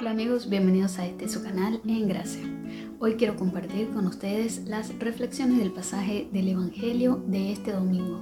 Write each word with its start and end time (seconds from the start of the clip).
Hola 0.00 0.10
amigos, 0.10 0.48
bienvenidos 0.48 0.98
a 0.98 1.06
este 1.06 1.28
su 1.28 1.42
canal 1.42 1.80
En 1.84 2.06
Gracia. 2.06 2.42
Hoy 3.00 3.14
quiero 3.14 3.34
compartir 3.34 3.88
con 3.90 4.06
ustedes 4.06 4.62
las 4.66 4.96
reflexiones 4.98 5.58
del 5.58 5.72
pasaje 5.72 6.28
del 6.32 6.48
Evangelio 6.48 7.22
de 7.26 7.52
este 7.52 7.72
domingo. 7.72 8.20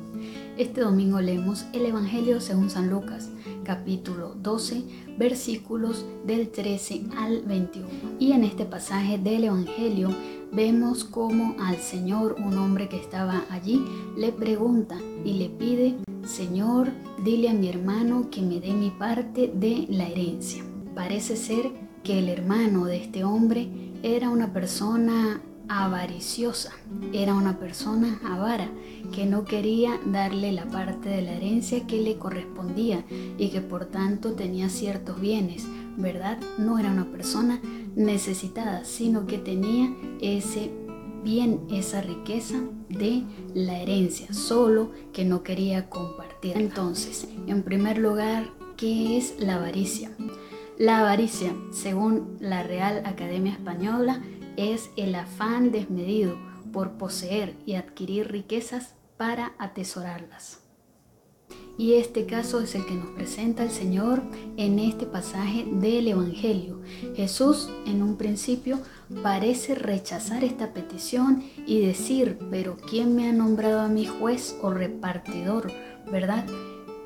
Este 0.56 0.80
domingo 0.80 1.20
leemos 1.20 1.66
el 1.74 1.84
Evangelio 1.84 2.40
según 2.40 2.70
San 2.70 2.88
Lucas, 2.88 3.28
capítulo 3.64 4.34
12, 4.36 4.84
versículos 5.18 6.06
del 6.24 6.48
13 6.48 7.08
al 7.18 7.42
21. 7.42 7.88
Y 8.18 8.32
en 8.32 8.44
este 8.44 8.64
pasaje 8.64 9.18
del 9.18 9.44
Evangelio 9.44 10.08
vemos 10.52 11.04
como 11.04 11.56
al 11.60 11.76
Señor, 11.76 12.36
un 12.38 12.56
hombre 12.56 12.88
que 12.88 12.98
estaba 12.98 13.44
allí, 13.50 13.84
le 14.16 14.32
pregunta 14.32 14.96
y 15.24 15.34
le 15.34 15.50
pide, 15.50 15.96
Señor, 16.24 16.90
dile 17.22 17.50
a 17.50 17.54
mi 17.54 17.68
hermano 17.68 18.30
que 18.30 18.40
me 18.40 18.60
dé 18.60 18.72
mi 18.72 18.90
parte 18.90 19.52
de 19.54 19.86
la 19.90 20.08
herencia. 20.08 20.65
Parece 20.96 21.36
ser 21.36 21.72
que 22.02 22.18
el 22.20 22.30
hermano 22.30 22.86
de 22.86 22.96
este 22.96 23.22
hombre 23.22 23.68
era 24.02 24.30
una 24.30 24.54
persona 24.54 25.42
avariciosa, 25.68 26.72
era 27.12 27.34
una 27.34 27.58
persona 27.58 28.18
avara 28.24 28.70
que 29.12 29.26
no 29.26 29.44
quería 29.44 30.00
darle 30.06 30.52
la 30.52 30.64
parte 30.64 31.10
de 31.10 31.20
la 31.20 31.32
herencia 31.32 31.86
que 31.86 32.00
le 32.00 32.16
correspondía 32.16 33.04
y 33.36 33.50
que 33.50 33.60
por 33.60 33.84
tanto 33.84 34.32
tenía 34.32 34.70
ciertos 34.70 35.20
bienes, 35.20 35.66
¿verdad? 35.98 36.38
No 36.56 36.78
era 36.78 36.90
una 36.90 37.12
persona 37.12 37.60
necesitada, 37.94 38.86
sino 38.86 39.26
que 39.26 39.36
tenía 39.36 39.94
ese 40.22 40.70
bien, 41.22 41.60
esa 41.70 42.00
riqueza 42.00 42.58
de 42.88 43.22
la 43.52 43.82
herencia, 43.82 44.32
solo 44.32 44.92
que 45.12 45.26
no 45.26 45.42
quería 45.42 45.90
compartir. 45.90 46.56
Entonces, 46.56 47.28
en 47.46 47.64
primer 47.64 47.98
lugar, 47.98 48.48
¿qué 48.78 49.18
es 49.18 49.34
la 49.38 49.56
avaricia? 49.56 50.10
La 50.78 51.00
avaricia, 51.00 51.54
según 51.72 52.36
la 52.38 52.62
Real 52.62 53.00
Academia 53.06 53.52
Española, 53.52 54.22
es 54.58 54.90
el 54.98 55.14
afán 55.14 55.72
desmedido 55.72 56.36
por 56.70 56.98
poseer 56.98 57.54
y 57.64 57.76
adquirir 57.76 58.30
riquezas 58.30 58.94
para 59.16 59.54
atesorarlas. 59.58 60.60
Y 61.78 61.94
este 61.94 62.26
caso 62.26 62.60
es 62.60 62.74
el 62.74 62.84
que 62.84 62.94
nos 62.94 63.08
presenta 63.10 63.62
el 63.62 63.70
Señor 63.70 64.22
en 64.58 64.78
este 64.78 65.06
pasaje 65.06 65.66
del 65.66 66.08
Evangelio. 66.08 66.82
Jesús 67.14 67.70
en 67.86 68.02
un 68.02 68.16
principio 68.16 68.78
parece 69.22 69.74
rechazar 69.76 70.44
esta 70.44 70.74
petición 70.74 71.42
y 71.66 71.80
decir, 71.80 72.38
pero 72.50 72.76
¿quién 72.76 73.16
me 73.16 73.30
ha 73.30 73.32
nombrado 73.32 73.80
a 73.80 73.88
mi 73.88 74.04
juez 74.04 74.58
o 74.60 74.70
repartidor? 74.70 75.72
¿Verdad? 76.10 76.46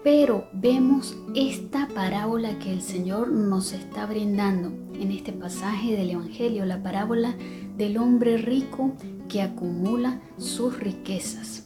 Pero 0.02 0.48
vemos 0.54 1.14
esta 1.34 1.86
parábola 1.88 2.58
que 2.58 2.72
el 2.72 2.80
Señor 2.80 3.28
nos 3.28 3.72
está 3.72 4.06
brindando 4.06 4.72
en 4.98 5.12
este 5.12 5.32
pasaje 5.32 5.94
del 5.94 6.10
Evangelio, 6.10 6.64
la 6.64 6.82
parábola 6.82 7.34
del 7.76 7.98
hombre 7.98 8.38
rico 8.38 8.94
que 9.28 9.42
acumula 9.42 10.20
sus 10.38 10.78
riquezas. 10.78 11.64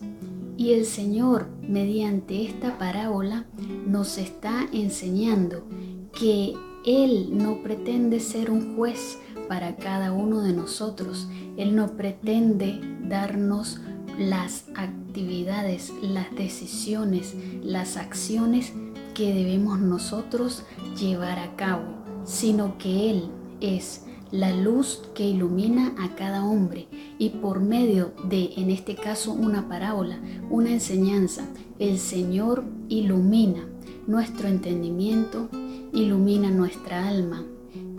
Y 0.57 0.73
el 0.73 0.85
Señor, 0.85 1.49
mediante 1.61 2.45
esta 2.45 2.77
parábola, 2.77 3.47
nos 3.87 4.19
está 4.19 4.67
enseñando 4.73 5.65
que 6.13 6.55
Él 6.85 7.37
no 7.37 7.63
pretende 7.63 8.19
ser 8.19 8.51
un 8.51 8.77
juez 8.77 9.19
para 9.49 9.77
cada 9.77 10.13
uno 10.13 10.43
de 10.43 10.53
nosotros. 10.53 11.29
Él 11.57 11.75
no 11.77 11.97
pretende 11.97 12.81
darnos 13.09 13.81
las 14.19 14.67
actividades, 14.75 15.93
las 16.03 16.35
decisiones, 16.35 17.35
las 17.63 17.97
acciones 17.97 18.73
que 19.15 19.33
debemos 19.33 19.79
nosotros 19.81 20.65
llevar 20.99 21.39
a 21.39 21.57
cabo, 21.57 21.85
sino 22.25 22.79
que 22.79 23.11
Él 23.11 23.29
es 23.61 24.05
la 24.31 24.53
luz 24.53 25.03
que 25.15 25.29
ilumina 25.29 25.95
a 25.99 26.17
cada 26.17 26.45
hombre. 26.45 26.89
Y 27.19 27.31
por 27.31 27.61
medio 27.61 28.13
de, 28.29 28.51
en 28.57 28.71
este 28.71 28.97
caso, 28.97 29.33
una 29.33 29.69
parábola, 29.69 30.19
una 30.51 30.71
enseñanza, 30.71 31.47
el 31.79 31.99
Señor 31.99 32.65
ilumina 32.89 33.69
nuestro 34.07 34.49
entendimiento, 34.49 35.49
ilumina 35.93 36.51
nuestra 36.51 37.09
alma, 37.09 37.45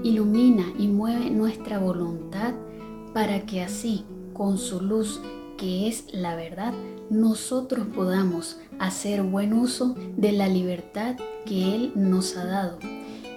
ilumina 0.03 0.65
y 0.77 0.87
mueve 0.87 1.29
nuestra 1.29 1.79
voluntad 1.79 2.53
para 3.13 3.45
que 3.45 3.61
así, 3.61 4.03
con 4.33 4.57
su 4.57 4.81
luz 4.81 5.21
que 5.57 5.87
es 5.87 6.05
la 6.13 6.35
verdad, 6.35 6.73
nosotros 7.09 7.87
podamos 7.95 8.57
hacer 8.79 9.23
buen 9.23 9.53
uso 9.53 9.95
de 10.17 10.31
la 10.31 10.47
libertad 10.47 11.15
que 11.45 11.75
Él 11.75 11.91
nos 11.95 12.35
ha 12.37 12.45
dado. 12.45 12.79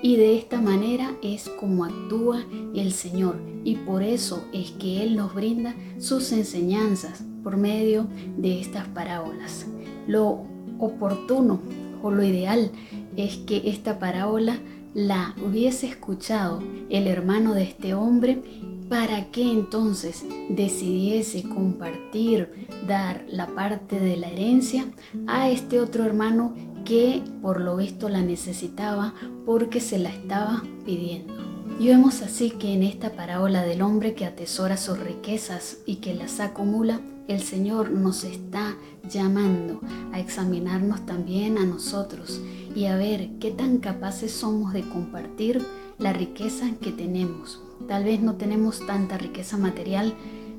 Y 0.00 0.16
de 0.16 0.36
esta 0.36 0.60
manera 0.60 1.16
es 1.22 1.48
como 1.48 1.84
actúa 1.84 2.44
el 2.74 2.92
Señor 2.92 3.40
y 3.64 3.76
por 3.76 4.02
eso 4.02 4.44
es 4.52 4.70
que 4.72 5.02
Él 5.02 5.16
nos 5.16 5.34
brinda 5.34 5.74
sus 5.98 6.30
enseñanzas 6.32 7.24
por 7.42 7.56
medio 7.56 8.06
de 8.36 8.60
estas 8.60 8.86
parábolas. 8.88 9.66
Lo 10.06 10.44
oportuno 10.78 11.60
o 12.02 12.10
lo 12.10 12.22
ideal 12.22 12.70
es 13.16 13.38
que 13.38 13.68
esta 13.70 13.98
parábola 13.98 14.58
la 14.94 15.34
hubiese 15.44 15.86
escuchado 15.86 16.62
el 16.90 17.06
hermano 17.06 17.54
de 17.54 17.64
este 17.64 17.94
hombre 17.94 18.42
para 18.88 19.30
que 19.30 19.50
entonces 19.50 20.24
decidiese 20.48 21.42
compartir, 21.42 22.66
dar 22.86 23.24
la 23.28 23.46
parte 23.48 24.00
de 24.00 24.16
la 24.16 24.28
herencia 24.28 24.86
a 25.26 25.50
este 25.50 25.80
otro 25.80 26.04
hermano 26.04 26.54
que 26.84 27.22
por 27.42 27.60
lo 27.60 27.76
visto 27.76 28.08
la 28.08 28.22
necesitaba 28.22 29.14
porque 29.44 29.80
se 29.80 29.98
la 29.98 30.08
estaba 30.08 30.62
pidiendo. 30.86 31.34
Y 31.78 31.88
vemos 31.88 32.22
así 32.22 32.50
que 32.50 32.72
en 32.72 32.82
esta 32.82 33.12
parábola 33.12 33.62
del 33.62 33.82
hombre 33.82 34.14
que 34.14 34.24
atesora 34.24 34.76
sus 34.76 34.98
riquezas 34.98 35.78
y 35.86 35.96
que 35.96 36.14
las 36.14 36.40
acumula, 36.40 37.00
el 37.28 37.40
Señor 37.40 37.90
nos 37.90 38.24
está 38.24 38.74
llamando 39.08 39.80
a 40.12 40.18
examinarnos 40.18 41.04
también 41.04 41.58
a 41.58 41.64
nosotros 41.64 42.40
y 42.74 42.86
a 42.86 42.96
ver 42.96 43.30
qué 43.38 43.50
tan 43.50 43.78
capaces 43.78 44.32
somos 44.32 44.72
de 44.72 44.82
compartir 44.88 45.62
la 45.98 46.12
riqueza 46.12 46.66
que 46.80 46.92
tenemos. 46.92 47.60
Tal 47.86 48.04
vez 48.04 48.20
no 48.20 48.36
tenemos 48.36 48.86
tanta 48.86 49.18
riqueza 49.18 49.56
material, 49.56 50.14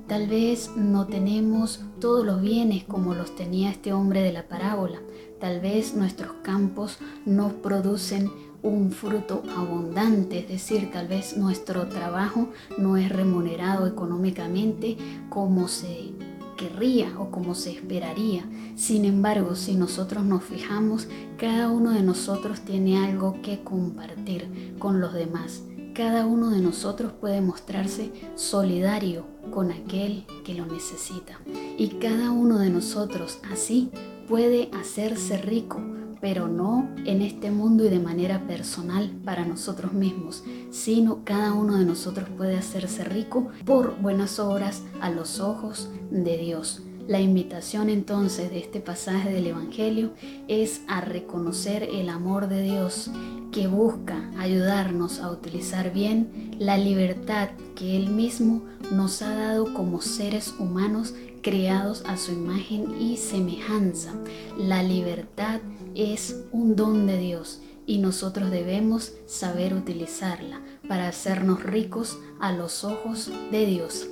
tal 0.07 0.27
vez 0.27 0.71
no 0.75 1.07
tenemos 1.07 1.81
todos 1.99 2.25
los 2.25 2.41
bienes 2.41 2.83
como 2.83 3.13
los 3.13 3.35
tenía 3.35 3.69
este 3.69 3.93
hombre 3.93 4.21
de 4.21 4.33
la 4.33 4.47
parábola, 4.47 4.99
tal 5.39 5.61
vez 5.61 5.95
nuestros 5.95 6.33
campos 6.43 6.99
no 7.25 7.49
producen 7.61 8.29
un 8.61 8.91
fruto 8.91 9.43
abundante, 9.55 10.39
es 10.39 10.49
decir, 10.49 10.91
tal 10.91 11.07
vez 11.07 11.37
nuestro 11.37 11.87
trabajo 11.87 12.49
no 12.77 12.97
es 12.97 13.09
remunerado 13.09 13.87
económicamente 13.87 14.97
como 15.29 15.67
se 15.67 16.11
querría 16.59 17.17
o 17.17 17.31
como 17.31 17.55
se 17.55 17.71
esperaría. 17.71 18.43
Sin 18.75 19.05
embargo, 19.05 19.55
si 19.55 19.75
nosotros 19.75 20.25
nos 20.25 20.43
fijamos, 20.43 21.07
cada 21.37 21.69
uno 21.69 21.91
de 21.91 22.01
nosotros 22.01 22.59
tiene 22.61 22.97
algo 22.97 23.41
que 23.41 23.63
compartir 23.63 24.75
con 24.77 24.99
los 24.99 25.13
demás. 25.13 25.61
Cada 25.93 26.25
uno 26.25 26.49
de 26.49 26.59
nosotros 26.59 27.13
puede 27.13 27.39
mostrarse 27.39 28.11
solidario 28.35 29.25
con 29.51 29.71
aquel 29.71 30.25
que 30.43 30.53
lo 30.53 30.65
necesita. 30.65 31.39
Y 31.77 31.87
cada 32.01 32.31
uno 32.31 32.59
de 32.59 32.69
nosotros 32.69 33.39
así 33.49 33.89
puede 34.27 34.69
hacerse 34.73 35.37
rico 35.37 35.79
pero 36.21 36.47
no 36.47 36.89
en 37.05 37.21
este 37.21 37.51
mundo 37.51 37.85
y 37.85 37.89
de 37.89 37.99
manera 37.99 38.45
personal 38.47 39.11
para 39.23 39.45
nosotros 39.45 39.93
mismos, 39.93 40.43
sino 40.69 41.23
cada 41.23 41.53
uno 41.53 41.77
de 41.77 41.85
nosotros 41.85 42.29
puede 42.37 42.57
hacerse 42.57 43.03
rico 43.03 43.49
por 43.65 43.99
buenas 43.99 44.39
obras 44.39 44.83
a 45.01 45.09
los 45.09 45.39
ojos 45.39 45.89
de 46.11 46.37
Dios. 46.37 46.83
La 47.07 47.19
invitación 47.19 47.89
entonces 47.89 48.51
de 48.51 48.59
este 48.59 48.81
pasaje 48.81 49.31
del 49.31 49.47
Evangelio 49.47 50.13
es 50.47 50.81
a 50.87 51.01
reconocer 51.01 51.81
el 51.81 52.07
amor 52.07 52.47
de 52.47 52.61
Dios 52.61 53.09
que 53.51 53.65
busca 53.65 54.29
ayudarnos 54.37 55.19
a 55.19 55.31
utilizar 55.31 55.91
bien 55.91 56.55
la 56.59 56.77
libertad 56.77 57.49
que 57.75 57.97
Él 57.97 58.11
mismo 58.11 58.61
nos 58.91 59.23
ha 59.23 59.33
dado 59.33 59.73
como 59.73 60.01
seres 60.01 60.53
humanos 60.59 61.15
creados 61.41 62.03
a 62.05 62.17
su 62.17 62.31
imagen 62.31 62.99
y 62.99 63.17
semejanza. 63.17 64.13
La 64.57 64.83
libertad 64.83 65.61
es 65.95 66.43
un 66.51 66.75
don 66.75 67.07
de 67.07 67.17
Dios 67.17 67.61
y 67.85 67.97
nosotros 67.97 68.51
debemos 68.51 69.13
saber 69.25 69.73
utilizarla 69.73 70.61
para 70.87 71.07
hacernos 71.07 71.63
ricos 71.63 72.17
a 72.39 72.51
los 72.51 72.83
ojos 72.83 73.31
de 73.51 73.65
Dios. 73.65 74.07